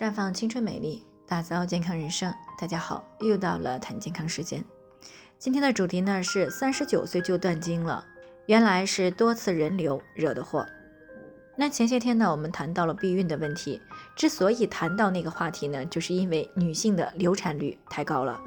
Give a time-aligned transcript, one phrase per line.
[0.00, 2.32] 绽放青春美丽，打造健康人生。
[2.58, 4.64] 大家好，又到了谈健康时间。
[5.38, 8.02] 今天的主题呢是三十九岁就断经了，
[8.46, 10.64] 原来是多次人流惹的祸。
[11.54, 13.78] 那前些天呢，我们谈到了避孕的问题。
[14.16, 18.40] 之所以谈到那个话题呢，就是因为女性的流产率太高了，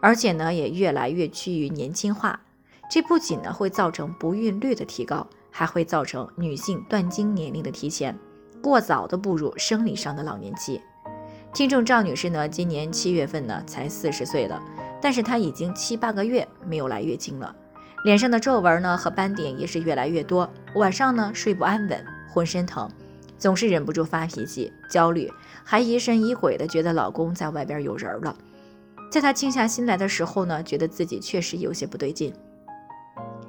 [0.00, 2.40] 而且呢也越来越趋于年轻化。
[2.88, 8.16] 这不仅呢会造成不孕率的提高，还会造成女性断经年龄的提前，
[8.62, 10.80] 过早的步入生理上的老年期。
[11.52, 14.62] 听众赵女士呢，今年七月份呢才四十岁了，
[15.02, 17.54] 但是她已经七八个月没有来月经了，
[18.04, 22.88] 脸上的皱纹呢和斑点也是越来越多，晚上呢睡不安稳，浑身疼，
[23.36, 25.30] 总是忍不住发脾气、焦虑，
[25.64, 28.34] 还疑神疑鬼的觉得老公在外边有人了。
[29.10, 32.32] 在她静下心来的时候呢，觉得自己确实有些不对劲。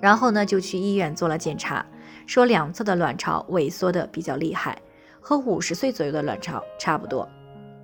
[0.00, 1.84] 然后呢，就去医院做了检查，
[2.26, 4.80] 说两侧的卵巢萎缩的比较厉害，
[5.20, 7.28] 和五十岁左右的卵巢差不多。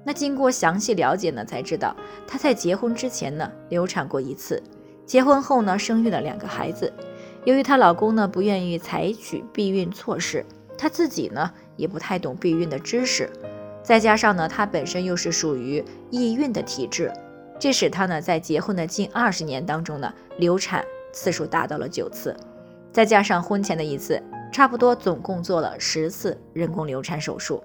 [0.08, 1.94] 那经过详细了解呢，才知道
[2.26, 4.62] 她在结婚之前呢流产过一次，
[5.04, 6.90] 结婚后呢生育了两个孩子。
[7.44, 10.42] 由于她老公呢不愿意采取避孕措施，
[10.78, 13.28] 她自己呢也不太懂避孕的知识，
[13.82, 17.12] 再加上呢她本身又是属于易孕的体质，
[17.58, 20.82] 这使她呢在结婚的近二十年当中呢流产。
[21.12, 22.34] 次数达到了九次，
[22.92, 27.62] 再加上婚前的一次，差不多总共做了十次人工流产手术。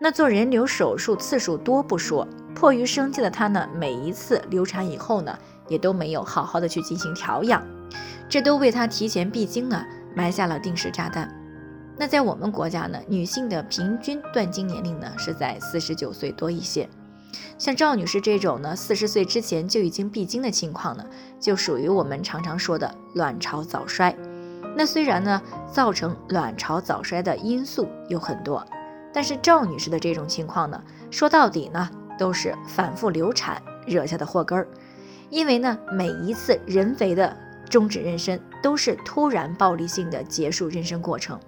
[0.00, 7.62] 那做人流手术次数多不说，迫于生计的她呢，每一次流产以后呢，也都没有好好的去进行调养，
[8.28, 9.82] 这都为她提前闭经呢
[10.14, 11.32] 埋下了定时炸弹。
[11.96, 16.88] 那在我们国家呢，女性的平均断经年龄呢是在四十九岁多一些。
[17.56, 21.04] 像赵女士这种呢，四十岁之前就已经闭经的情况呢，
[21.40, 24.14] 就属于我们常常说的卵巢早衰。
[24.76, 25.40] 那虽然呢，
[25.72, 28.64] 造成卵巢早衰的因素有很多，
[29.14, 34.66] 但是赵女士的这种情况呢，说到底呢，都是反复流产惹下的祸根儿。
[35.30, 37.34] 因为呢，每一次人为的
[37.70, 41.38] 终止妊娠，都是突然暴力性的结束妊娠过程。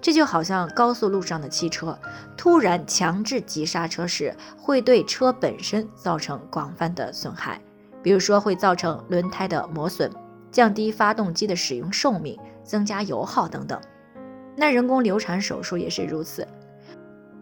[0.00, 1.98] 这就好像高速路上的汽车
[2.36, 7.60] 突然强制急刹车时，会对车本身造成广泛的损害，
[8.02, 10.10] 比如说会造成轮胎的磨损，
[10.50, 13.78] 降低发动机的使用寿命，增加油耗等等。
[14.56, 16.46] 那人工流产手术也是如此。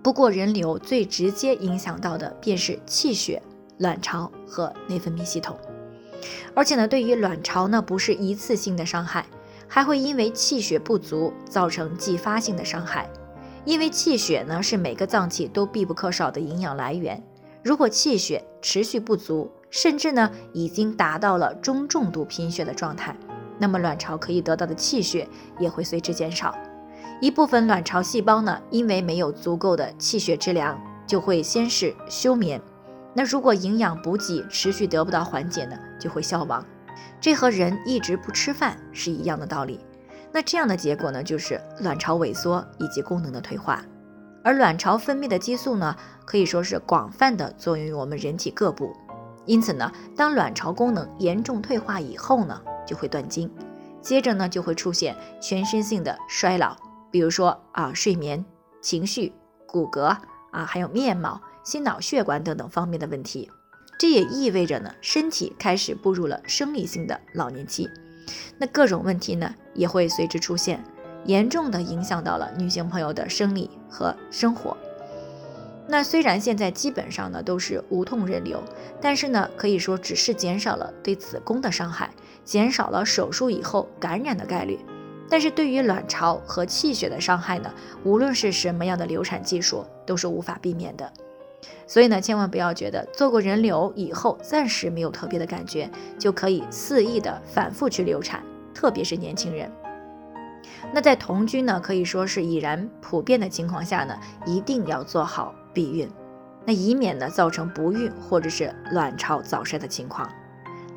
[0.09, 3.43] 不过人流最直接影响到的便是气血、
[3.77, 5.55] 卵巢和内分泌系统，
[6.55, 9.27] 而且呢，对于卵巢呢，不是一次性的伤害。
[9.69, 13.07] 还会因为气血不足造成继发性的伤害，
[13.67, 17.23] 因为气血呢是每个脏器都必不可少的营养来源。
[17.63, 23.15] 如果气血持续不足，甚至呢已经达到了中重度贫血的状态，
[23.59, 26.57] 那么卵巢可以得到的气血也会随之减少。
[27.21, 32.61] 一部分卵巢细胞呢，因为没有足够的气血之粮，就会先是休眠。
[33.15, 36.65] 那如果营养补给持续得不到缓解呢，就会消亡。
[37.21, 39.81] 这和人一直不吃饭是一样的道理。
[40.31, 43.83] 那这样的结果呢，就是卵巢萎缩以及功能的退化。
[44.45, 48.95] 而卵巢分泌的激素呢，可以说是广泛的作用于我们人体各部。
[49.47, 53.51] 因此呢，当卵巢功能严重退化以后呢，就会断经。
[54.01, 56.77] 接着呢，就会出现全身性的衰老，
[57.11, 58.45] 比如说啊，睡眠、
[58.81, 59.33] 情绪、
[59.67, 60.17] 骨骼
[60.51, 63.51] 啊，还有面貌、心脑血管等等方面的问题。
[63.99, 67.89] 这也意味着呢，身体开始步入了生理性的老年期，
[68.59, 70.85] 那各种问题呢也会随之出现，
[71.25, 74.77] 严重的影响到了女性朋友的生理和生活。
[75.89, 78.63] 那虽然现在基本上呢都是无痛人流，
[79.01, 82.11] 但是呢可以说只是减少了对子宫的伤害，
[82.45, 84.79] 减少了手术以后感染的概率，
[85.31, 87.71] 但是对于卵巢和气血的伤害呢，
[88.05, 91.13] 无论是什么样的流产技术都是无法避免的。
[91.87, 98.43] 所以呢，千万不要觉得做过人流以后暂时没有特别的感觉，就可以肆意的反复去流产，
[98.75, 99.71] 特别是年轻人。
[100.93, 106.09] 那在同居呢，可以说是已然普遍的情况下呢，一定要做好避孕，
[106.65, 110.31] 那以免呢造成不孕或者是卵巢早衰的情况。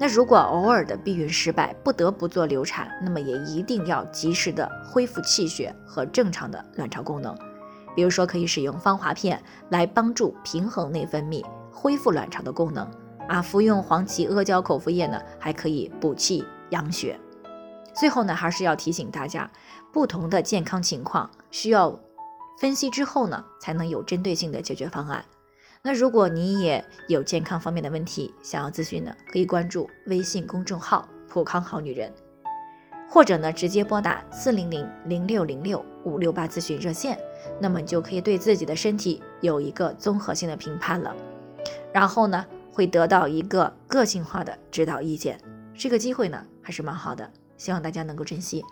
[0.02, 7.38] 那如果偶尔的避孕失败，不得不做流产，那么也一定要及时的恢复气血和正常的卵巢功能。
[7.96, 9.40] 比如说，可以使用芳华片
[9.70, 12.90] 来帮助平衡内分泌，恢复卵巢的功能
[13.30, 13.44] 啊。
[13.44, 17.20] 服用黄芪阿胶口服液呢，还可以补气养血。
[17.94, 19.48] 最后呢，还是要提醒大家，
[19.94, 22.00] 不同的健康情况需要
[22.58, 25.24] 分析之后呢，才能有针对性的解决方案。
[25.84, 32.14] 那如果你也有健康方面的问题想要咨询呢，可以关注微信公众号“普康好女人”，
[33.10, 37.18] 或者呢，直接拨打四零零零六零六五六八咨询热线。
[37.60, 41.16] 那么你就可以对自己的身体有一个综合性的评判了，
[41.92, 45.42] 然后呢，会得到一个个性化的指导意见。
[45.74, 47.28] 这个机会呢，还是蛮好的，
[47.58, 48.64] 希望大家能够珍惜。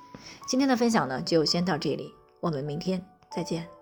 [0.48, 3.79] 今天的分享呢，就先到这里，我们明天再见。